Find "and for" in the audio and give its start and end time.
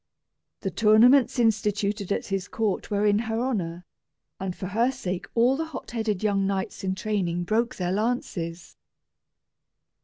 4.39-4.65